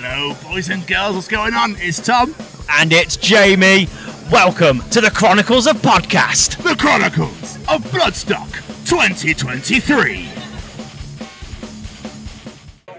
Hello, 0.00 0.32
boys 0.48 0.68
and 0.70 0.86
girls, 0.86 1.16
what's 1.16 1.26
going 1.26 1.54
on? 1.54 1.74
It's 1.80 1.98
Tom, 1.98 2.32
And 2.70 2.92
it's 2.92 3.16
Jamie. 3.16 3.88
Welcome 4.30 4.78
to 4.90 5.00
the 5.00 5.10
Chronicles 5.10 5.66
of 5.66 5.78
Podcast. 5.78 6.62
the 6.62 6.76
Chronicles 6.76 7.56
of 7.66 7.82
Bloodstock 7.90 8.48
2023. 8.88 10.28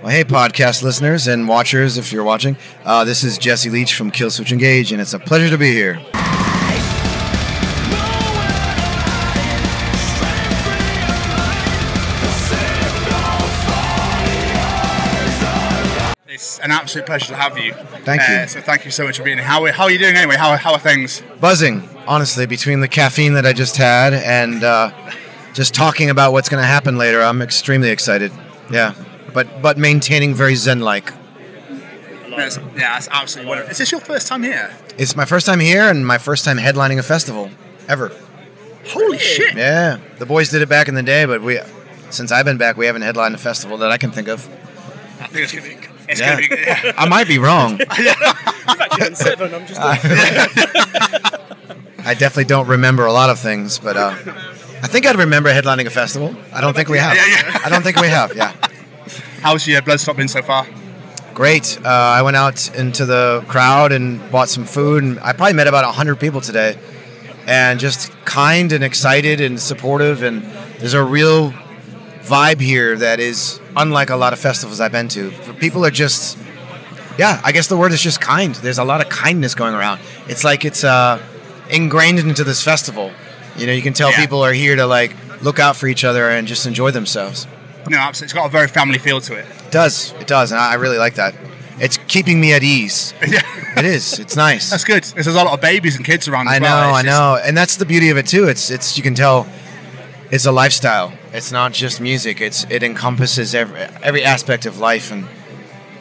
Well, 0.02 0.12
hey, 0.12 0.26
podcast 0.26 0.84
listeners 0.84 1.30
and 1.30 1.48
watchers, 1.48 1.98
if 1.98 2.12
you're 2.12 2.26
watching. 2.26 2.58
Uh, 2.84 3.06
this 3.06 3.24
is 3.24 3.38
Jesse 3.38 3.70
Leach 3.70 3.94
from 3.94 4.12
Killswitch 4.12 4.52
Engage, 4.52 4.92
and 4.92 5.00
it's 5.00 5.14
a 5.14 5.20
pleasure 5.20 5.50
to 5.50 5.58
be 5.58 5.72
here. 5.72 6.02
It's 16.60 16.66
an 16.66 16.72
absolute 16.72 17.06
pleasure 17.06 17.28
to 17.28 17.36
have 17.38 17.58
you. 17.58 17.74
Thank 18.04 18.22
you. 18.28 18.36
Uh, 18.36 18.46
so 18.46 18.60
thank 18.60 18.84
you 18.84 18.92
so 18.92 19.06
much 19.06 19.18
for 19.18 19.24
being 19.24 19.38
here. 19.38 19.46
How, 19.46 19.66
how 19.72 19.84
are 19.86 19.92
you 19.92 19.98
doing 19.98 20.18
anyway? 20.18 20.36
How, 20.36 20.58
how 20.58 20.74
are 20.74 20.80
things? 20.80 21.24
Buzzing, 21.40 21.88
honestly, 22.06 22.46
between 22.46 22.82
the 22.82 22.90
caffeine 22.90 23.34
that 23.34 23.46
I 23.46 23.54
just 23.54 23.78
had 23.78 24.14
and 24.14 24.62
uh, 24.62 24.92
just 25.54 25.74
talking 25.74 26.10
about 26.10 26.34
what's 26.34 26.50
going 26.50 26.62
to 26.62 26.68
happen 26.68 26.98
later. 26.98 27.22
I'm 27.22 27.42
extremely 27.42 27.92
excited. 27.92 28.34
Yeah, 28.70 28.94
but 29.34 29.62
but 29.62 29.78
maintaining 29.78 30.36
very 30.36 30.56
zen-like. 30.56 31.14
That's, 32.30 32.58
yeah, 32.58 32.94
that's 32.94 33.08
absolutely 33.10 33.50
wonderful. 33.50 33.72
Is 33.72 33.78
this 33.78 33.92
your 33.92 34.02
first 34.02 34.28
time 34.28 34.44
here? 34.44 34.76
It's 34.98 35.16
my 35.16 35.26
first 35.26 35.46
time 35.46 35.62
here 35.62 35.90
and 35.90 36.06
my 36.06 36.18
first 36.18 36.44
time 36.44 36.58
headlining 36.58 37.00
a 37.00 37.04
festival 37.04 37.50
ever. 37.88 38.12
Holy 38.88 39.18
shit! 39.18 39.56
Yeah, 39.56 40.00
the 40.18 40.26
boys 40.26 40.50
did 40.50 40.62
it 40.62 40.68
back 40.70 40.90
in 40.90 40.96
the 40.96 41.04
day, 41.04 41.24
but 41.24 41.42
we, 41.42 41.60
since 42.10 42.34
I've 42.34 42.46
been 42.46 42.58
back, 42.58 42.76
we 42.76 42.86
haven't 42.86 43.04
headlined 43.04 43.34
a 43.34 43.38
festival 43.38 43.78
that 43.78 43.92
I 43.92 43.98
can 43.98 44.12
think 44.12 44.28
of. 44.28 44.46
I 45.22 45.28
think 45.28 45.44
it's 45.44 45.54
going 45.54 45.64
to 45.64 45.88
be. 45.88 45.99
It's 46.10 46.20
Yeah. 46.20 46.36
going 46.36 46.50
to 46.50 46.56
be. 46.56 46.62
Yeah. 46.62 46.92
I 46.98 47.08
might 47.08 47.28
be 47.28 47.38
wrong. 47.40 47.80
seven. 49.14 49.54
I'm 49.54 49.66
just. 49.68 49.80
I 52.06 52.14
definitely 52.14 52.46
don't 52.46 52.68
remember 52.68 53.06
a 53.06 53.12
lot 53.14 53.30
of 53.30 53.40
things, 53.40 53.78
but 53.80 53.96
uh, 53.98 54.16
I 54.82 54.88
think 54.88 55.06
I'd 55.06 55.18
remember 55.18 55.50
headlining 55.52 55.86
a 55.86 55.90
festival. 55.90 56.36
I 56.54 56.62
don't 56.62 56.74
think 56.76 56.90
we 56.90 56.98
have. 56.98 57.16
Yeah, 57.16 57.26
yeah. 57.28 57.62
I 57.64 57.70
don't 57.70 57.84
think 57.84 57.98
we 57.98 58.08
have. 58.08 58.36
Yeah, 58.36 58.54
How's 59.42 59.68
your 59.68 59.82
Bloodstock 59.82 60.16
been 60.18 60.28
so 60.28 60.42
far? 60.42 60.66
great. 61.34 61.78
Uh, 61.86 61.88
I 61.90 62.22
went 62.22 62.36
out 62.36 62.76
into 62.76 63.06
the 63.06 63.46
crowd 63.48 63.92
and 63.94 64.20
bought 64.32 64.50
some 64.50 64.66
food, 64.66 65.04
and 65.04 65.20
I 65.22 65.32
probably 65.34 65.54
met 65.54 65.68
about 65.68 65.86
hundred 65.96 66.20
people 66.20 66.42
today, 66.42 66.78
and 67.48 67.80
just 67.80 68.12
kind 68.26 68.72
and 68.74 68.84
excited 68.84 69.40
and 69.40 69.60
supportive. 69.60 70.22
And 70.24 70.42
there's 70.80 70.94
a 70.96 71.04
real 71.04 71.54
vibe 72.30 72.62
here 72.62 72.96
that 72.98 73.20
is 73.20 73.60
unlike 73.76 74.10
a 74.10 74.16
lot 74.16 74.34
of 74.34 74.40
festivals 74.40 74.80
I've 74.80 74.92
been 74.92 75.08
to. 75.10 75.32
People 75.60 75.86
are 75.86 75.92
just, 75.92 76.38
yeah, 77.18 77.42
I 77.44 77.52
guess 77.52 77.68
the 77.68 77.78
word 77.78 77.92
is 77.92 78.02
just 78.02 78.22
kind. 78.22 78.56
There's 78.56 78.78
a 78.78 78.84
lot 78.84 79.02
of 79.02 79.10
kindness 79.10 79.56
going 79.56 79.74
around. 79.74 80.00
It's 80.28 80.44
like 80.44 80.66
it's 80.66 80.84
uh, 80.84 81.22
ingrained 81.70 82.20
into 82.20 82.44
this 82.44 82.64
festival. 82.64 83.12
You 83.58 83.66
know, 83.68 83.74
you 83.74 83.82
can 83.82 83.94
tell 83.94 84.12
Yeah. 84.12 84.18
people 84.22 84.42
are 84.44 84.54
here 84.54 84.76
to 84.76 84.86
like 84.86 85.16
look 85.42 85.60
out 85.60 85.76
for 85.76 85.88
each 85.88 86.04
other 86.04 86.30
and 86.30 86.48
just 86.48 86.66
enjoy 86.66 86.92
themselves. 86.92 87.48
No, 87.90 87.98
absolutely. 87.98 88.26
It's 88.26 88.34
got 88.34 88.46
a 88.46 88.50
very 88.50 88.68
family 88.68 89.00
feel 89.00 89.20
to 89.22 89.34
it. 89.36 89.46
It 89.66 89.72
does, 89.72 90.14
it 90.20 90.28
does, 90.28 90.52
and 90.52 90.60
I 90.62 90.76
really 90.76 90.98
like 90.98 91.16
that. 91.16 91.34
It's 91.80 91.98
keeping 92.08 92.40
me 92.42 92.54
at 92.54 92.64
ease. 92.64 93.14
Yeah. 93.28 93.42
It 93.78 93.86
is. 93.86 94.20
It's 94.20 94.36
nice. 94.36 94.70
That's 94.72 94.84
good. 94.84 95.04
There's 95.06 95.28
a 95.28 95.32
lot 95.32 95.48
of 95.48 95.62
babies 95.62 95.96
and 95.96 96.04
kids 96.04 96.28
around 96.28 96.48
as 96.50 96.56
I 96.56 96.60
know, 96.60 96.66
well. 96.66 96.96
I 96.96 97.02
know, 97.04 97.40
and 97.42 97.56
that's 97.56 97.78
the 97.78 97.86
beauty 97.86 98.10
of 98.10 98.18
it 98.18 98.28
too. 98.28 98.46
It's 98.50 98.70
it's 98.70 98.98
you 98.98 99.04
can 99.04 99.16
tell 99.16 99.48
it's 100.32 100.46
a 100.46 100.52
lifestyle. 100.52 101.14
It's 101.32 101.52
not 101.52 101.74
just 101.74 102.02
music. 102.02 102.42
It's 102.42 102.66
it 102.70 102.84
encompasses 102.84 103.54
every 103.54 103.80
every 103.80 104.24
aspect 104.24 104.66
of 104.66 104.80
life, 104.80 105.12
and 105.12 105.28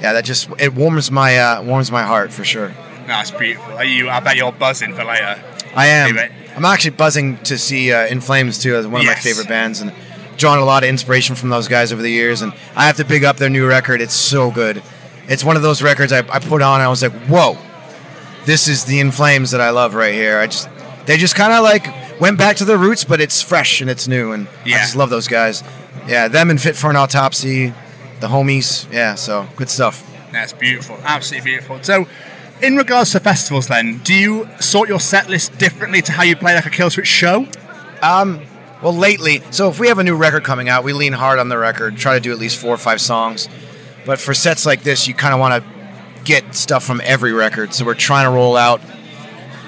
yeah, 0.00 0.12
that 0.14 0.24
just 0.24 0.48
it 0.58 0.74
warms 0.74 1.10
my 1.10 1.38
uh, 1.38 1.62
warms 1.62 1.90
my 1.90 2.02
heart 2.02 2.32
for 2.32 2.44
sure. 2.44 2.72
No, 3.06 3.22
beautiful. 3.38 3.74
Are 3.74 3.84
you? 3.84 4.08
I 4.08 4.20
bet 4.20 4.36
you're 4.36 4.52
buzzing 4.52 4.94
for 4.94 5.04
later. 5.04 5.42
I 5.74 5.86
am. 5.86 6.14
Mate. 6.14 6.30
I'm 6.56 6.64
actually 6.64 6.92
buzzing 6.92 7.38
to 7.44 7.56
see 7.58 7.92
uh, 7.92 8.06
In 8.06 8.20
Flames 8.20 8.58
too 8.58 8.74
as 8.74 8.86
one 8.86 9.02
of 9.02 9.06
my 9.06 9.14
favorite 9.14 9.48
bands, 9.48 9.80
and 9.80 9.92
drawn 10.36 10.58
a 10.58 10.64
lot 10.64 10.82
of 10.82 10.88
inspiration 10.88 11.36
from 11.36 11.50
those 11.50 11.68
guys 11.68 11.92
over 11.92 12.00
the 12.00 12.10
years. 12.10 12.42
And 12.42 12.52
I 12.74 12.86
have 12.86 12.96
to 12.96 13.04
big 13.04 13.24
up 13.24 13.36
their 13.36 13.50
new 13.50 13.66
record. 13.66 14.00
It's 14.00 14.14
so 14.14 14.50
good. 14.50 14.82
It's 15.28 15.44
one 15.44 15.56
of 15.56 15.62
those 15.62 15.82
records 15.82 16.12
I, 16.12 16.18
I 16.20 16.38
put 16.38 16.62
on. 16.62 16.80
And 16.80 16.84
I 16.84 16.88
was 16.88 17.02
like, 17.02 17.12
whoa, 17.26 17.58
this 18.44 18.66
is 18.66 18.84
the 18.84 19.00
In 19.00 19.10
Flames 19.10 19.50
that 19.50 19.60
I 19.60 19.70
love 19.70 19.94
right 19.94 20.14
here. 20.14 20.38
I 20.38 20.46
just 20.46 20.68
they 21.06 21.16
just 21.16 21.34
kind 21.34 21.52
of 21.52 21.62
like 21.62 21.86
went 22.20 22.38
back 22.38 22.56
to 22.56 22.64
their 22.64 22.78
roots, 22.78 23.04
but 23.04 23.20
it's 23.20 23.42
fresh 23.42 23.80
and 23.80 23.90
it's 23.90 24.08
new, 24.08 24.32
and 24.32 24.48
I 24.64 24.70
just 24.70 24.96
love 24.96 25.10
those 25.10 25.28
guys. 25.28 25.62
Yeah, 26.06 26.28
them 26.28 26.50
and 26.50 26.60
Fit 26.60 26.76
for 26.76 26.90
an 26.90 26.96
Autopsy, 26.96 27.72
the 28.20 28.28
homies. 28.28 28.90
Yeah, 28.92 29.14
so 29.14 29.48
good 29.56 29.68
stuff. 29.68 30.04
That's 30.32 30.52
beautiful. 30.52 30.98
Absolutely 31.02 31.50
beautiful. 31.50 31.82
So, 31.82 32.06
in 32.62 32.76
regards 32.76 33.12
to 33.12 33.20
festivals, 33.20 33.68
then, 33.68 33.98
do 33.98 34.14
you 34.14 34.48
sort 34.60 34.88
your 34.88 35.00
set 35.00 35.28
list 35.28 35.56
differently 35.58 36.02
to 36.02 36.12
how 36.12 36.22
you 36.22 36.36
play 36.36 36.54
like 36.54 36.66
a 36.66 36.70
Killswitch 36.70 37.04
show? 37.04 37.46
Um, 38.02 38.42
well, 38.82 38.94
lately, 38.94 39.42
so 39.50 39.68
if 39.68 39.80
we 39.80 39.88
have 39.88 39.98
a 39.98 40.04
new 40.04 40.16
record 40.16 40.44
coming 40.44 40.68
out, 40.68 40.84
we 40.84 40.92
lean 40.92 41.12
hard 41.12 41.38
on 41.38 41.48
the 41.48 41.58
record, 41.58 41.96
try 41.96 42.14
to 42.14 42.20
do 42.20 42.32
at 42.32 42.38
least 42.38 42.56
four 42.56 42.74
or 42.74 42.78
five 42.78 43.00
songs. 43.00 43.48
But 44.06 44.20
for 44.20 44.34
sets 44.34 44.64
like 44.64 44.82
this, 44.82 45.06
you 45.08 45.14
kind 45.14 45.34
of 45.34 45.40
want 45.40 45.62
to 45.62 45.70
get 46.24 46.54
stuff 46.54 46.84
from 46.84 47.00
every 47.04 47.32
record. 47.32 47.74
So 47.74 47.84
we're 47.84 47.94
trying 47.94 48.26
to 48.26 48.30
roll 48.30 48.56
out. 48.56 48.80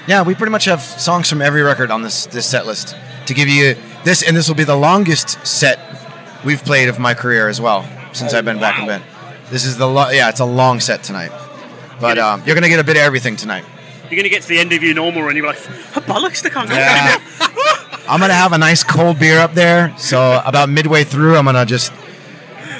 Yeah, 0.07 0.23
we 0.23 0.35
pretty 0.35 0.51
much 0.51 0.65
have 0.65 0.81
songs 0.81 1.29
from 1.29 1.41
every 1.41 1.61
record 1.61 1.91
on 1.91 2.01
this 2.01 2.25
this 2.27 2.45
set 2.45 2.65
list 2.65 2.95
to 3.27 3.33
give 3.33 3.47
you 3.47 3.75
this, 4.03 4.23
and 4.23 4.35
this 4.35 4.47
will 4.47 4.55
be 4.55 4.63
the 4.63 4.75
longest 4.75 5.45
set 5.45 5.79
we've 6.43 6.63
played 6.63 6.89
of 6.89 6.99
my 6.99 7.13
career 7.13 7.47
as 7.47 7.61
well 7.61 7.87
since 8.13 8.33
I've 8.33 8.45
been 8.45 8.59
back 8.59 8.79
in 8.79 8.85
wow. 8.85 8.99
band. 8.99 9.03
This 9.49 9.65
is 9.65 9.77
the 9.77 9.87
lo- 9.87 10.09
yeah, 10.09 10.29
it's 10.29 10.39
a 10.39 10.45
long 10.45 10.79
set 10.79 11.03
tonight, 11.03 11.31
but 11.99 12.17
um, 12.17 12.41
you're 12.45 12.55
gonna 12.55 12.69
get 12.69 12.79
a 12.79 12.83
bit 12.83 12.97
of 12.97 13.03
everything 13.03 13.35
tonight. 13.35 13.65
You're 14.11 14.17
going 14.17 14.23
to 14.23 14.29
get 14.29 14.41
to 14.41 14.49
the 14.49 14.59
end 14.59 14.73
of 14.73 14.83
your 14.83 14.93
normal 14.93 15.23
run, 15.23 15.37
you're 15.37 15.45
like, 15.45 15.55
bollocks, 15.55 16.43
can't 16.51 16.67
go. 16.67 16.75
Yeah. 16.75 17.17
I'm 18.09 18.19
gonna 18.19 18.33
have 18.33 18.51
a 18.51 18.57
nice 18.57 18.83
cold 18.83 19.17
beer 19.17 19.39
up 19.39 19.53
there. 19.53 19.95
So 19.97 20.41
about 20.43 20.67
midway 20.67 21.05
through, 21.05 21.37
I'm 21.37 21.45
gonna 21.45 21.65
just 21.65 21.93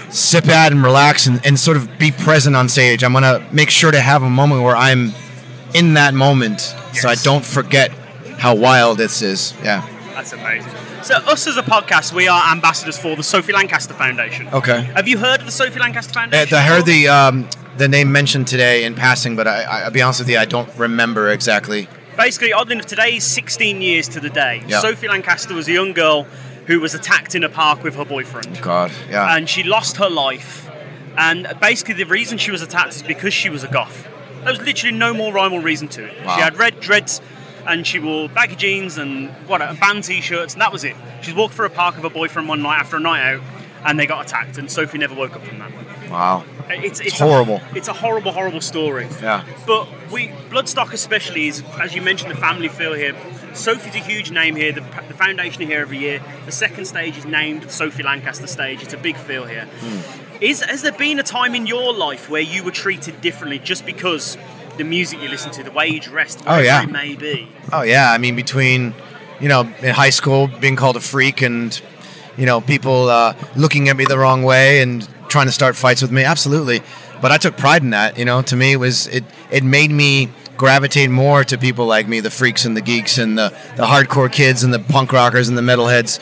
sip 0.09 0.49
at 0.49 0.73
and 0.73 0.83
relax 0.83 1.27
and, 1.27 1.39
and 1.45 1.57
sort 1.57 1.77
of 1.77 1.97
be 1.97 2.11
present 2.11 2.57
on 2.57 2.67
stage. 2.67 3.01
I'm 3.01 3.13
gonna 3.13 3.47
make 3.53 3.69
sure 3.69 3.91
to 3.91 4.01
have 4.01 4.23
a 4.23 4.29
moment 4.29 4.63
where 4.63 4.75
I'm 4.75 5.13
in 5.73 5.93
that 5.93 6.13
moment, 6.13 6.75
so 7.01 7.09
I 7.09 7.15
don't 7.15 7.45
forget 7.45 7.91
how 8.37 8.55
wild 8.55 8.97
this 8.97 9.21
is. 9.21 9.53
Yeah. 9.63 9.87
That's 10.13 10.33
amazing. 10.33 10.71
So, 11.03 11.15
us 11.15 11.47
as 11.47 11.57
a 11.57 11.63
podcast, 11.63 12.13
we 12.13 12.27
are 12.27 12.51
ambassadors 12.51 12.97
for 12.97 13.15
the 13.15 13.23
Sophie 13.23 13.53
Lancaster 13.53 13.93
Foundation. 13.93 14.47
Okay. 14.49 14.81
Have 14.95 15.07
you 15.07 15.17
heard 15.17 15.39
of 15.39 15.45
the 15.47 15.51
Sophie 15.51 15.79
Lancaster 15.79 16.11
Uh, 16.11 16.21
Foundation? 16.21 16.57
I 16.57 16.61
heard 16.61 16.85
the 16.85 17.07
um, 17.07 17.49
the 17.77 17.87
name 17.87 18.11
mentioned 18.11 18.47
today 18.47 18.83
in 18.83 18.93
passing, 18.93 19.35
but 19.35 19.47
I, 19.47 19.63
I, 19.63 19.81
I'll 19.83 19.91
be 19.91 20.01
honest 20.01 20.19
with 20.19 20.29
you, 20.29 20.37
I 20.37 20.45
don't 20.45 20.69
remember 20.77 21.29
exactly. 21.29 21.87
Basically, 22.17 22.53
oddly 22.53 22.75
enough, 22.75 22.85
today 22.85 23.15
is 23.15 23.23
16 23.23 23.81
years 23.81 24.07
to 24.09 24.19
the 24.19 24.29
day. 24.29 24.63
Yeah. 24.67 24.81
Sophie 24.81 25.07
Lancaster 25.07 25.55
was 25.55 25.67
a 25.67 25.71
young 25.71 25.93
girl 25.93 26.27
who 26.67 26.79
was 26.79 26.93
attacked 26.93 27.33
in 27.33 27.43
a 27.43 27.49
park 27.49 27.83
with 27.83 27.95
her 27.95 28.05
boyfriend. 28.05 28.61
God, 28.61 28.91
yeah. 29.09 29.35
and 29.35 29.49
she 29.49 29.63
lost 29.63 29.97
her 29.97 30.09
life. 30.09 30.69
And 31.17 31.51
basically, 31.59 31.95
the 31.95 32.05
reason 32.05 32.37
she 32.37 32.51
was 32.51 32.61
attacked 32.61 32.95
is 32.95 33.01
because 33.03 33.33
she 33.33 33.49
was 33.49 33.63
a 33.63 33.67
goth. 33.67 34.07
There 34.43 34.51
was 34.51 34.61
literally 34.61 34.97
no 34.97 35.13
more 35.13 35.31
rhyme 35.31 35.53
or 35.53 35.61
reason 35.61 35.87
to 35.89 36.05
it. 36.05 36.25
Wow. 36.25 36.35
She 36.35 36.41
had 36.41 36.57
red 36.57 36.79
dreads, 36.79 37.21
and 37.67 37.85
she 37.85 37.99
wore 37.99 38.29
baggy 38.29 38.55
jeans 38.55 38.97
and 38.97 39.29
what 39.47 39.61
a 39.61 39.77
band 39.79 40.03
t-shirts, 40.03 40.53
and 40.53 40.61
that 40.61 40.71
was 40.71 40.83
it. 40.83 40.95
She 41.21 41.33
walked 41.33 41.53
through 41.53 41.67
a 41.67 41.69
park 41.69 41.95
with 41.95 42.03
her 42.03 42.09
boyfriend 42.09 42.47
one 42.47 42.61
night 42.61 42.79
after 42.79 42.97
a 42.97 42.99
night 42.99 43.35
out, 43.35 43.41
and 43.85 43.99
they 43.99 44.05
got 44.05 44.25
attacked. 44.25 44.57
And 44.57 44.71
Sophie 44.71 44.97
never 44.97 45.15
woke 45.15 45.35
up 45.35 45.43
from 45.43 45.59
that. 45.59 45.71
wow. 46.09 46.43
It's, 46.69 47.01
it's, 47.01 47.19
horrible. 47.19 47.55
A, 47.55 47.75
it's 47.75 47.89
a 47.89 47.93
horrible, 47.93 48.31
horrible 48.31 48.61
story. 48.61 49.07
Yeah. 49.21 49.45
But 49.67 49.87
we 50.11 50.29
Bloodstock 50.49 50.93
especially 50.93 51.47
is, 51.47 51.63
as 51.81 51.93
you 51.93 52.01
mentioned, 52.01 52.31
the 52.31 52.35
family 52.35 52.69
feel 52.69 52.93
here. 52.93 53.15
Sophie's 53.53 53.95
a 53.95 53.99
huge 53.99 54.31
name 54.31 54.55
here. 54.55 54.71
The, 54.71 54.81
the 54.81 55.13
foundation 55.13 55.61
here 55.63 55.81
every 55.81 55.97
year. 55.97 56.21
The 56.45 56.51
second 56.51 56.85
stage 56.85 57.17
is 57.17 57.25
named 57.25 57.69
Sophie 57.71 58.03
Lancaster 58.03 58.47
stage. 58.47 58.81
It's 58.83 58.93
a 58.93 58.97
big 58.97 59.17
feel 59.17 59.45
here. 59.45 59.65
Hmm. 59.65 60.43
Is 60.43 60.61
has 60.61 60.81
there 60.81 60.91
been 60.91 61.19
a 61.19 61.23
time 61.23 61.53
in 61.53 61.67
your 61.67 61.93
life 61.93 62.29
where 62.29 62.41
you 62.41 62.63
were 62.63 62.71
treated 62.71 63.21
differently 63.21 63.59
just 63.59 63.85
because 63.85 64.37
the 64.77 64.83
music 64.83 65.21
you 65.21 65.27
listen 65.29 65.51
to, 65.51 65.63
the 65.63 65.71
way 65.71 65.87
you 65.87 65.99
dressed, 65.99 66.41
Oh, 66.47 66.59
yeah. 66.59 66.81
it 66.81 66.89
may 66.89 67.15
be? 67.15 67.47
Oh 67.71 67.83
yeah, 67.83 68.11
I 68.11 68.17
mean 68.17 68.35
between, 68.35 68.95
you 69.39 69.49
know, 69.49 69.61
in 69.81 69.93
high 69.93 70.09
school 70.09 70.47
being 70.47 70.75
called 70.75 70.95
a 70.95 70.99
freak 70.99 71.41
and, 71.43 71.79
you 72.37 72.45
know, 72.47 72.59
people 72.61 73.09
uh, 73.09 73.35
looking 73.55 73.89
at 73.89 73.97
me 73.97 74.05
the 74.05 74.17
wrong 74.17 74.41
way 74.43 74.81
and 74.81 75.07
trying 75.29 75.45
to 75.45 75.51
start 75.51 75.75
fights 75.75 76.01
with 76.01 76.11
me, 76.11 76.23
absolutely. 76.23 76.81
But 77.21 77.31
I 77.31 77.37
took 77.37 77.55
pride 77.55 77.83
in 77.83 77.91
that. 77.91 78.17
You 78.17 78.25
know, 78.25 78.41
to 78.41 78.55
me 78.55 78.71
it 78.71 78.77
was 78.77 79.05
it 79.07 79.23
it 79.51 79.63
made 79.63 79.91
me 79.91 80.29
gravitate 80.61 81.09
more 81.09 81.43
to 81.43 81.57
people 81.57 81.87
like 81.87 82.07
me, 82.07 82.19
the 82.19 82.29
freaks 82.29 82.65
and 82.65 82.77
the 82.77 82.81
geeks 82.81 83.17
and 83.17 83.35
the 83.35 83.49
the 83.75 83.83
hardcore 83.83 84.31
kids 84.31 84.63
and 84.63 84.71
the 84.71 84.77
punk 84.77 85.11
rockers 85.11 85.49
and 85.49 85.57
the 85.57 85.61
metalheads. 85.61 86.19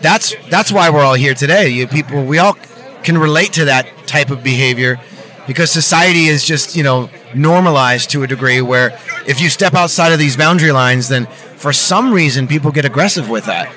That's 0.00 0.34
that's 0.48 0.72
why 0.72 0.88
we're 0.88 1.04
all 1.04 1.14
here 1.26 1.34
today. 1.34 1.68
You 1.68 1.86
people, 1.86 2.24
we 2.24 2.38
all 2.38 2.56
can 3.04 3.18
relate 3.18 3.52
to 3.54 3.66
that 3.66 3.86
type 4.06 4.30
of 4.30 4.42
behavior 4.42 4.98
because 5.46 5.70
society 5.70 6.28
is 6.28 6.46
just 6.46 6.76
you 6.76 6.82
know 6.82 7.10
normalized 7.34 8.10
to 8.12 8.22
a 8.22 8.26
degree 8.26 8.62
where 8.62 8.98
if 9.26 9.38
you 9.38 9.50
step 9.50 9.74
outside 9.74 10.12
of 10.12 10.18
these 10.18 10.36
boundary 10.36 10.72
lines 10.72 11.08
then 11.08 11.26
for 11.56 11.72
some 11.74 12.12
reason 12.12 12.46
people 12.46 12.70
get 12.72 12.84
aggressive 12.84 13.28
with 13.28 13.44
that 13.46 13.70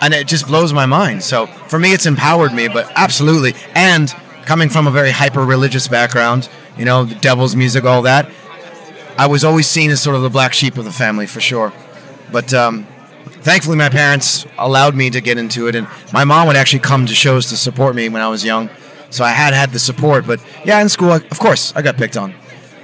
and 0.00 0.12
it 0.14 0.26
just 0.26 0.46
blows 0.46 0.72
my 0.72 0.84
mind 0.84 1.22
so 1.22 1.46
for 1.46 1.78
me 1.78 1.92
it's 1.92 2.06
empowered 2.06 2.52
me 2.52 2.68
but 2.68 2.90
absolutely 2.94 3.54
and 3.74 4.14
coming 4.44 4.68
from 4.68 4.86
a 4.86 4.90
very 4.90 5.10
hyper 5.10 5.44
religious 5.44 5.88
background 5.88 6.48
you 6.78 6.84
know, 6.84 7.04
the 7.04 7.16
devil's 7.16 7.56
music, 7.56 7.84
all 7.84 8.02
that. 8.02 8.30
I 9.18 9.26
was 9.26 9.42
always 9.42 9.66
seen 9.66 9.90
as 9.90 10.00
sort 10.00 10.14
of 10.14 10.22
the 10.22 10.30
black 10.30 10.54
sheep 10.54 10.78
of 10.78 10.84
the 10.84 10.92
family 10.92 11.26
for 11.26 11.40
sure. 11.40 11.72
But 12.30 12.54
um, 12.54 12.86
thankfully, 13.24 13.76
my 13.76 13.88
parents 13.88 14.46
allowed 14.56 14.94
me 14.94 15.10
to 15.10 15.20
get 15.20 15.38
into 15.38 15.66
it, 15.66 15.74
and 15.74 15.88
my 16.12 16.22
mom 16.22 16.46
would 16.46 16.54
actually 16.54 16.78
come 16.78 17.04
to 17.06 17.14
shows 17.16 17.46
to 17.46 17.56
support 17.56 17.96
me 17.96 18.08
when 18.08 18.22
I 18.22 18.28
was 18.28 18.44
young. 18.44 18.70
So 19.10 19.24
I 19.24 19.30
had 19.30 19.54
had 19.54 19.72
the 19.72 19.80
support. 19.80 20.24
But 20.24 20.40
yeah, 20.64 20.80
in 20.80 20.88
school, 20.88 21.10
of 21.10 21.38
course, 21.40 21.72
I 21.74 21.82
got 21.82 21.96
picked 21.96 22.16
on. 22.16 22.32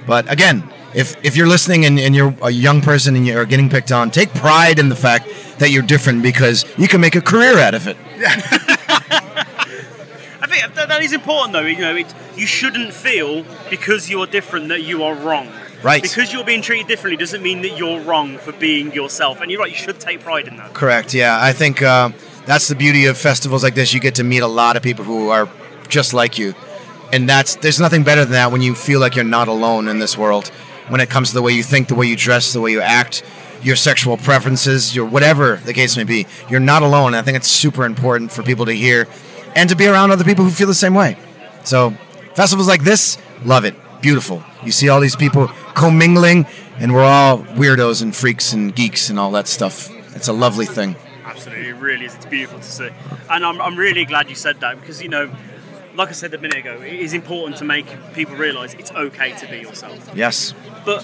But 0.05 0.29
again, 0.29 0.69
if 0.93 1.15
if 1.23 1.37
you're 1.37 1.47
listening 1.47 1.85
and, 1.85 1.97
and 1.97 2.13
you're 2.13 2.35
a 2.41 2.49
young 2.49 2.81
person 2.81 3.15
and 3.15 3.25
you're 3.25 3.45
getting 3.45 3.69
picked 3.69 3.93
on, 3.93 4.11
take 4.11 4.33
pride 4.33 4.77
in 4.77 4.89
the 4.89 4.95
fact 4.95 5.29
that 5.59 5.71
you're 5.71 5.83
different 5.83 6.21
because 6.21 6.65
you 6.77 6.89
can 6.89 6.99
make 6.99 7.15
a 7.15 7.21
career 7.21 7.59
out 7.59 7.75
of 7.75 7.87
it. 7.87 7.95
I 10.41 10.47
think 10.47 10.73
that, 10.75 10.89
that 10.89 11.01
is 11.01 11.13
important, 11.13 11.53
though. 11.53 11.61
You 11.61 11.79
know, 11.79 11.95
it, 11.95 12.13
you 12.35 12.45
shouldn't 12.45 12.91
feel 12.91 13.45
because 13.69 14.09
you're 14.09 14.27
different 14.27 14.67
that 14.67 14.83
you 14.83 15.01
are 15.03 15.15
wrong. 15.15 15.49
Right. 15.83 16.01
Because 16.01 16.33
you're 16.33 16.43
being 16.43 16.61
treated 16.61 16.87
differently 16.87 17.17
doesn't 17.17 17.43
mean 17.43 17.61
that 17.61 17.77
you're 17.77 18.01
wrong 18.01 18.37
for 18.37 18.51
being 18.53 18.91
yourself. 18.93 19.41
And 19.41 19.51
you're 19.51 19.59
right. 19.59 19.69
You 19.69 19.77
should 19.77 19.99
take 19.99 20.21
pride 20.21 20.47
in 20.47 20.57
that. 20.57 20.73
Correct. 20.73 21.13
Yeah, 21.13 21.37
I 21.39 21.53
think 21.53 21.81
uh, 21.81 22.09
that's 22.45 22.67
the 22.67 22.75
beauty 22.75 23.05
of 23.05 23.17
festivals 23.17 23.63
like 23.63 23.75
this. 23.75 23.93
You 23.93 23.99
get 23.99 24.15
to 24.15 24.23
meet 24.23 24.39
a 24.39 24.47
lot 24.47 24.77
of 24.77 24.83
people 24.83 25.05
who 25.05 25.29
are 25.29 25.49
just 25.87 26.13
like 26.13 26.37
you, 26.37 26.55
and 27.13 27.29
that's 27.29 27.55
there's 27.57 27.79
nothing 27.79 28.03
better 28.03 28.23
than 28.23 28.33
that 28.33 28.51
when 28.51 28.61
you 28.61 28.73
feel 28.73 28.99
like 28.99 29.15
you're 29.15 29.25
not 29.25 29.47
alone 29.47 29.87
in 29.87 29.99
this 29.99 30.17
world. 30.17 30.47
When 30.87 31.01
it 31.01 31.09
comes 31.09 31.29
to 31.29 31.35
the 31.35 31.41
way 31.41 31.51
you 31.51 31.63
think, 31.63 31.87
the 31.87 31.95
way 31.95 32.05
you 32.05 32.15
dress, 32.15 32.53
the 32.53 32.61
way 32.61 32.71
you 32.71 32.81
act, 32.81 33.23
your 33.63 33.75
sexual 33.75 34.17
preferences, 34.17 34.95
your 34.95 35.05
whatever 35.05 35.57
the 35.65 35.73
case 35.73 35.97
may 35.97 36.03
be, 36.03 36.27
you're 36.49 36.59
not 36.59 36.83
alone. 36.83 37.07
And 37.07 37.15
I 37.15 37.21
think 37.23 37.37
it's 37.37 37.47
super 37.47 37.85
important 37.85 38.31
for 38.31 38.43
people 38.43 38.65
to 38.65 38.73
hear 38.73 39.07
and 39.55 39.69
to 39.69 39.75
be 39.75 39.87
around 39.87 40.11
other 40.11 40.23
people 40.23 40.43
who 40.43 40.51
feel 40.51 40.67
the 40.67 40.75
same 40.75 40.93
way. 40.93 41.17
So 41.63 41.91
festivals 42.35 42.67
like 42.67 42.83
this, 42.83 43.17
love 43.43 43.65
it. 43.65 43.75
Beautiful. 44.05 44.43
You 44.63 44.71
see 44.71 44.87
all 44.87 44.99
these 44.99 45.15
people 45.15 45.47
commingling, 45.73 46.45
and 46.77 46.93
we're 46.93 47.03
all 47.03 47.39
weirdos 47.39 48.03
and 48.03 48.15
freaks 48.15 48.53
and 48.53 48.75
geeks 48.75 49.09
and 49.09 49.17
all 49.17 49.31
that 49.31 49.47
stuff. 49.47 49.89
It's 50.15 50.27
a 50.27 50.33
lovely 50.33 50.67
thing. 50.67 50.95
Absolutely, 51.23 51.69
it 51.69 51.75
really 51.77 52.05
is. 52.05 52.13
It's 52.13 52.27
beautiful 52.27 52.59
to 52.59 52.71
see, 52.71 52.89
and 53.31 53.43
I'm, 53.43 53.59
I'm 53.59 53.75
really 53.75 54.05
glad 54.05 54.29
you 54.29 54.35
said 54.35 54.59
that 54.59 54.79
because 54.79 55.01
you 55.01 55.09
know, 55.09 55.31
like 55.95 56.09
I 56.09 56.11
said 56.11 56.35
a 56.35 56.37
minute 56.37 56.59
ago, 56.59 56.79
it 56.81 56.93
is 56.93 57.13
important 57.13 57.57
to 57.57 57.65
make 57.65 57.87
people 58.13 58.35
realise 58.35 58.75
it's 58.75 58.91
okay 58.91 59.35
to 59.39 59.47
be 59.47 59.57
yourself. 59.57 60.11
Yes. 60.13 60.53
But 60.85 61.03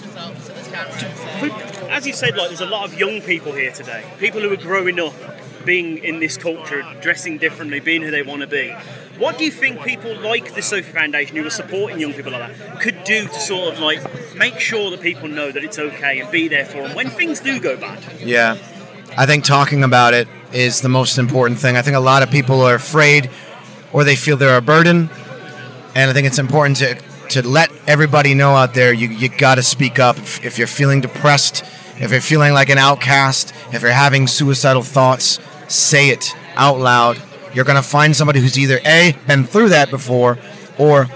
as 1.90 2.06
you 2.06 2.12
said, 2.12 2.36
like 2.36 2.50
there's 2.50 2.60
a 2.60 2.66
lot 2.66 2.84
of 2.84 2.96
young 2.96 3.20
people 3.20 3.50
here 3.50 3.72
today, 3.72 4.04
people 4.20 4.40
who 4.40 4.52
are 4.52 4.56
growing 4.56 5.00
up, 5.00 5.14
being 5.64 5.98
in 6.04 6.20
this 6.20 6.36
culture, 6.36 6.84
dressing 7.00 7.38
differently, 7.38 7.80
being 7.80 8.02
who 8.02 8.12
they 8.12 8.22
want 8.22 8.42
to 8.42 8.46
be. 8.46 8.72
What 9.18 9.38
do 9.38 9.44
you 9.44 9.50
think 9.50 9.82
people 9.82 10.18
like 10.20 10.54
the 10.54 10.62
Sophie 10.62 10.90
Foundation, 10.90 11.36
who 11.36 11.46
are 11.46 11.50
supporting 11.50 12.00
young 12.00 12.14
people 12.14 12.32
like 12.32 12.56
that, 12.56 12.80
could 12.80 13.04
do 13.04 13.26
to 13.26 13.40
sort 13.40 13.72
of 13.72 13.80
like 13.80 14.00
make 14.34 14.58
sure 14.58 14.90
that 14.90 15.00
people 15.00 15.28
know 15.28 15.52
that 15.52 15.62
it's 15.62 15.78
okay 15.78 16.20
and 16.20 16.30
be 16.30 16.48
there 16.48 16.64
for 16.64 16.82
them 16.82 16.96
when 16.96 17.10
things 17.10 17.40
do 17.40 17.60
go 17.60 17.76
bad? 17.76 18.02
Yeah. 18.20 18.56
I 19.16 19.26
think 19.26 19.44
talking 19.44 19.84
about 19.84 20.14
it 20.14 20.28
is 20.52 20.80
the 20.80 20.88
most 20.88 21.18
important 21.18 21.60
thing. 21.60 21.76
I 21.76 21.82
think 21.82 21.96
a 21.96 22.00
lot 22.00 22.22
of 22.22 22.30
people 22.30 22.62
are 22.62 22.74
afraid 22.74 23.30
or 23.92 24.04
they 24.04 24.16
feel 24.16 24.36
they're 24.36 24.56
a 24.56 24.62
burden. 24.62 25.10
And 25.94 26.10
I 26.10 26.14
think 26.14 26.26
it's 26.26 26.38
important 26.38 26.78
to, 26.78 26.94
to 27.30 27.46
let 27.46 27.70
everybody 27.86 28.34
know 28.34 28.54
out 28.54 28.72
there 28.72 28.92
you, 28.92 29.08
you 29.08 29.28
got 29.28 29.56
to 29.56 29.62
speak 29.62 29.98
up. 29.98 30.16
If, 30.16 30.44
if 30.44 30.58
you're 30.58 30.66
feeling 30.66 31.02
depressed, 31.02 31.64
if 31.98 32.10
you're 32.10 32.22
feeling 32.22 32.54
like 32.54 32.70
an 32.70 32.78
outcast, 32.78 33.52
if 33.72 33.82
you're 33.82 33.92
having 33.92 34.26
suicidal 34.26 34.82
thoughts, 34.82 35.38
say 35.68 36.08
it 36.08 36.34
out 36.56 36.78
loud. 36.78 37.20
You're 37.54 37.64
going 37.64 37.76
to 37.76 37.82
find 37.82 38.16
somebody 38.16 38.40
who's 38.40 38.58
either 38.58 38.80
A, 38.84 39.16
been 39.26 39.44
through 39.44 39.70
that 39.70 39.90
before, 39.90 40.38
or 40.78 41.08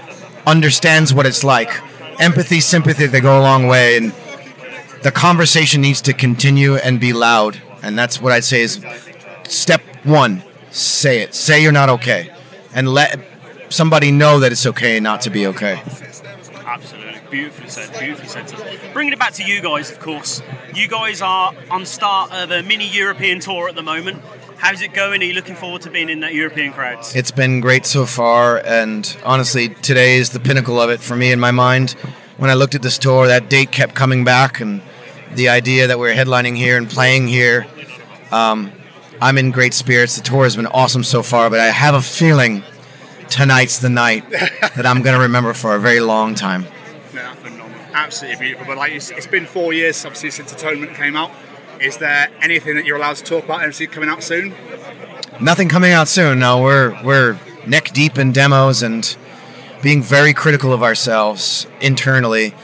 understands 0.45 1.13
what 1.13 1.25
it's 1.25 1.43
like. 1.43 1.69
Empathy, 2.19 2.59
sympathy, 2.59 3.07
they 3.07 3.21
go 3.21 3.39
a 3.39 3.41
long 3.41 3.67
way. 3.67 3.97
And 3.97 4.13
the 5.03 5.11
conversation 5.11 5.81
needs 5.81 6.01
to 6.01 6.13
continue 6.13 6.75
and 6.75 6.99
be 6.99 7.13
loud. 7.13 7.61
And 7.81 7.97
that's 7.97 8.21
what 8.21 8.33
I'd 8.33 8.43
say 8.43 8.61
is 8.61 8.83
step 9.47 9.81
one 10.03 10.43
say 10.69 11.21
it. 11.21 11.33
Say 11.33 11.61
you're 11.61 11.71
not 11.71 11.89
okay. 11.89 12.33
And 12.73 12.87
let 12.89 13.19
somebody 13.69 14.11
know 14.11 14.39
that 14.39 14.51
it's 14.51 14.65
okay 14.65 14.99
not 14.99 15.21
to 15.21 15.29
be 15.29 15.47
okay. 15.47 15.81
Absolutely, 16.65 17.19
beautifully 17.29 17.69
said. 17.69 17.99
Beautifully 17.99 18.27
said. 18.27 18.93
Bringing 18.93 19.13
it 19.13 19.19
back 19.19 19.33
to 19.33 19.43
you 19.43 19.61
guys, 19.61 19.91
of 19.91 19.99
course. 19.99 20.41
You 20.73 20.87
guys 20.87 21.21
are 21.21 21.53
on 21.71 21.85
start 21.85 22.31
of 22.31 22.51
a 22.51 22.61
mini 22.61 22.87
European 22.87 23.39
tour 23.39 23.69
at 23.69 23.75
the 23.75 23.83
moment. 23.83 24.21
How's 24.57 24.81
it 24.81 24.93
going? 24.93 25.21
Are 25.21 25.25
you 25.25 25.33
looking 25.33 25.55
forward 25.55 25.83
to 25.83 25.91
being 25.91 26.09
in 26.09 26.21
that 26.21 26.33
European 26.33 26.73
crowds? 26.73 27.15
It's 27.15 27.29
been 27.29 27.61
great 27.61 27.85
so 27.85 28.07
far, 28.07 28.57
and 28.57 29.15
honestly, 29.23 29.69
today 29.69 30.17
is 30.17 30.31
the 30.31 30.39
pinnacle 30.39 30.81
of 30.81 30.89
it 30.89 30.99
for 30.99 31.15
me 31.15 31.31
in 31.31 31.39
my 31.39 31.51
mind. 31.51 31.91
When 32.37 32.49
I 32.49 32.55
looked 32.55 32.73
at 32.73 32.81
this 32.81 32.97
tour, 32.97 33.27
that 33.27 33.49
date 33.49 33.71
kept 33.71 33.93
coming 33.93 34.23
back, 34.23 34.59
and 34.59 34.81
the 35.35 35.49
idea 35.49 35.85
that 35.87 35.99
we're 35.99 36.15
headlining 36.15 36.57
here 36.57 36.75
and 36.75 36.89
playing 36.89 37.27
here, 37.27 37.67
um, 38.31 38.71
I'm 39.21 39.37
in 39.37 39.51
great 39.51 39.75
spirits. 39.75 40.15
The 40.15 40.23
tour 40.23 40.43
has 40.43 40.55
been 40.55 40.67
awesome 40.67 41.03
so 41.03 41.21
far, 41.21 41.51
but 41.51 41.59
I 41.59 41.67
have 41.67 41.93
a 41.93 42.01
feeling 42.01 42.63
tonight's 43.29 43.77
the 43.77 43.89
night 43.89 44.27
that 44.31 44.87
I'm 44.87 45.03
going 45.03 45.15
to 45.15 45.21
remember 45.21 45.53
for 45.53 45.75
a 45.75 45.79
very 45.79 45.99
long 45.99 46.33
time. 46.33 46.63
No, 47.13 47.31
phenomenal. 47.35 47.69
Absolutely 47.93 48.43
beautiful. 48.43 48.65
But 48.65 48.77
like, 48.77 48.93
it's, 48.93 49.11
it's 49.11 49.27
been 49.27 49.45
four 49.45 49.71
years, 49.71 50.03
obviously, 50.03 50.31
since 50.31 50.51
Atonement 50.51 50.95
came 50.95 51.15
out. 51.15 51.31
Is 51.79 51.97
there 51.97 52.29
anything 52.41 52.75
that 52.75 52.85
you're 52.85 52.97
allowed 52.97 53.17
to 53.17 53.23
talk 53.23 53.43
about? 53.43 53.63
MC 53.63 53.87
coming 53.87 54.09
out 54.09 54.23
soon? 54.23 54.53
Nothing 55.39 55.69
coming 55.69 55.91
out 55.91 56.07
soon. 56.07 56.39
No, 56.39 56.61
we're 56.61 57.01
we're 57.03 57.39
neck 57.65 57.91
deep 57.93 58.17
in 58.17 58.31
demos 58.31 58.81
and 58.81 59.15
being 59.83 60.01
very 60.01 60.33
critical 60.33 60.73
of 60.73 60.81
ourselves 60.81 61.67
internally, 61.79 62.55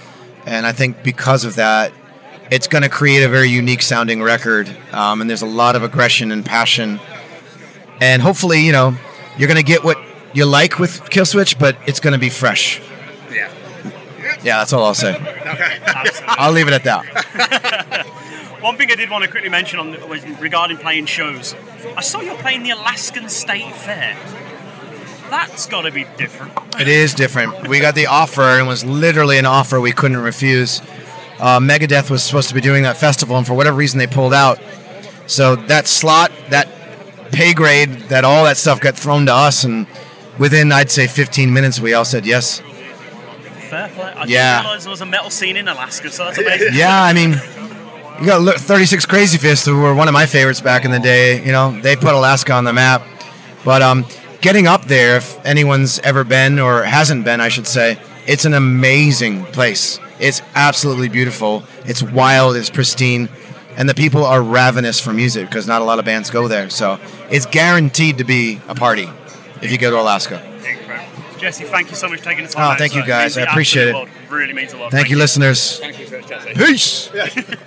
and 0.46 0.66
I 0.66 0.72
think 0.72 1.04
because 1.04 1.46
of 1.46 1.56
that, 1.56 1.94
it's 2.50 2.68
going 2.68 2.82
to 2.82 2.90
create 2.90 3.24
a 3.24 3.30
very 3.30 3.50
unique 3.50 3.84
sounding 3.84 4.24
record. 4.24 4.76
Um, 4.92 5.22
and 5.22 5.30
there's 5.30 5.44
a 5.44 5.48
lot 5.48 5.76
of 5.76 5.84
aggression 5.84 6.32
and 6.32 6.44
passion, 6.44 7.00
and 8.02 8.22
hopefully, 8.22 8.66
you 8.66 8.72
know, 8.72 8.96
you're 9.38 9.48
going 9.48 9.58
to 9.58 9.64
get 9.64 9.84
what 9.84 9.98
you 10.34 10.46
like 10.46 10.80
with 10.80 11.02
Killswitch, 11.12 11.60
but 11.60 11.78
it's 11.86 12.00
going 12.00 12.14
to 12.14 12.20
be 12.20 12.30
fresh. 12.30 12.82
Yeah. 13.32 13.52
Yeah, 14.44 14.58
that's 14.58 14.74
all 14.74 14.84
I'll 14.84 14.96
say. 14.96 15.16
Okay. 15.16 15.80
I'll 16.26 16.52
leave 16.52 16.68
it 16.68 16.74
at 16.74 16.84
that. 16.86 18.08
One 18.64 18.78
thing 18.78 18.90
I 18.92 18.96
did 18.96 19.10
want 19.10 19.26
to 19.26 19.30
quickly 19.30 19.50
mention 19.50 19.78
on 19.78 19.92
the, 19.92 20.06
was 20.08 20.26
regarding 20.40 20.78
playing 20.78 21.08
shows. 21.08 21.54
I 21.98 22.02
saw 22.02 22.22
you're 22.22 22.38
playing 22.38 22.64
the 22.64 22.70
Alaskan 22.70 23.28
State 23.28 23.76
Fair. 23.76 24.16
That's 25.30 25.66
got 25.66 25.82
to 25.82 25.92
be 25.92 26.06
different. 26.18 26.54
It 26.80 26.88
is 26.88 27.14
different. 27.14 27.68
We 27.68 27.82
got 27.82 27.94
the 27.94 28.08
offer, 28.08 28.42
and 28.42 28.62
it 28.66 28.70
was 28.70 28.86
literally 28.86 29.38
an 29.38 29.46
offer 29.46 29.82
we 29.82 29.92
couldn't 29.92 30.16
refuse. 30.16 30.82
Uh, 31.40 31.60
Megadeth 31.60 32.10
was 32.10 32.24
supposed 32.24 32.48
to 32.50 32.56
be 32.56 32.62
doing 32.62 32.84
that 32.84 32.96
festival, 32.96 33.36
and 33.38 33.46
for 33.46 33.54
whatever 33.54 33.76
reason, 33.76 33.98
they 34.00 34.08
pulled 34.08 34.34
out. 34.34 34.60
So 35.28 35.58
that 35.58 35.86
slot, 35.88 36.32
that 36.50 36.70
pay 37.34 37.54
grade, 37.54 37.90
that 38.10 38.24
all 38.24 38.46
that 38.46 38.56
stuff 38.56 38.80
got 38.80 38.96
thrown 38.96 39.26
to 39.26 39.34
us, 39.34 39.66
and 39.66 39.88
within 40.40 40.72
I'd 40.72 40.90
say 40.90 41.08
15 41.08 41.52
minutes, 41.54 41.82
we 41.82 41.94
all 41.94 42.06
said 42.06 42.26
yes. 42.26 42.60
Fair 43.70 43.90
play. 43.90 44.14
I 44.16 44.24
Yeah. 44.26 44.58
didn't 44.58 44.66
realise 44.68 44.84
there 44.84 44.92
was 44.92 45.02
a 45.02 45.06
metal 45.06 45.30
scene 45.32 45.58
in 45.58 45.68
Alaska, 45.68 46.10
so 46.12 46.26
that's 46.26 46.38
amazing. 46.38 46.70
Yeah, 46.76 47.04
I 47.04 47.12
mean, 47.12 47.34
you 48.24 48.30
got 48.30 48.42
look- 48.42 48.56
36 48.58 49.06
Crazyfists, 49.06 49.66
who 49.66 49.82
were 49.82 49.94
one 49.94 50.08
of 50.08 50.14
my 50.14 50.26
favorites 50.26 50.62
back 50.62 50.86
in 50.86 50.92
the 50.92 51.00
day. 51.00 51.44
You 51.46 51.52
know, 51.52 51.78
they 51.82 51.98
put 51.98 52.14
Alaska 52.14 52.54
on 52.54 52.64
the 52.64 52.72
map. 52.72 53.06
But 53.66 53.82
um, 53.82 54.06
getting 54.40 54.66
up 54.66 54.86
there, 54.86 55.18
if 55.18 55.46
anyone's 55.46 56.00
ever 56.00 56.24
been 56.24 56.58
or 56.58 56.84
hasn't 56.84 57.26
been, 57.26 57.42
I 57.42 57.50
should 57.50 57.68
say, 57.68 58.00
it's 58.26 58.46
an 58.46 58.54
amazing 58.54 59.44
place. 59.46 60.00
It's 60.20 60.42
absolutely 60.56 61.10
beautiful. 61.10 61.64
It's 61.86 62.02
wild. 62.02 62.56
It's 62.56 62.70
pristine, 62.70 63.28
and 63.76 63.90
the 63.90 63.94
people 63.94 64.24
are 64.24 64.42
ravenous 64.42 65.02
for 65.02 65.12
music 65.12 65.50
because 65.50 65.68
not 65.68 65.82
a 65.82 65.86
lot 65.86 66.00
of 66.00 66.06
bands 66.06 66.30
go 66.30 66.48
there. 66.48 66.70
So 66.70 67.00
it's 67.30 67.46
guaranteed 67.46 68.20
to 68.20 68.24
be 68.24 68.62
a 68.70 68.76
party 68.76 69.10
if 69.62 69.70
you 69.70 69.78
go 69.78 69.92
to 69.92 70.00
Alaska. 70.00 70.50
Jesse, 71.38 71.66
thank 71.66 71.90
you 71.90 71.98
so 71.98 72.08
much 72.08 72.20
for 72.20 72.26
taking 72.26 72.46
the 72.46 72.50
time. 72.50 72.74
Oh, 72.74 72.78
thank 72.78 72.94
sir. 72.94 73.00
you, 73.00 73.06
guys. 73.06 73.38
I 73.38 73.42
appreciate 73.42 73.90
it. 73.90 73.94
world. 73.94 74.08
Really 74.30 74.54
means 74.54 74.72
a 74.72 74.78
lot. 74.78 74.92
Thank 74.92 75.10
you, 75.10 75.18
listeners. 75.18 75.78
Thank 75.78 76.00
you 76.00 76.08
so 76.08 76.20
much, 76.20 76.30
Jesse. 76.30 76.54
Peace. 76.54 77.64